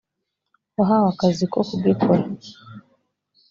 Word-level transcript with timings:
wahawe 0.77 1.07
akazi 1.13 1.45
ko 1.53 1.59
kugikora 1.69 2.23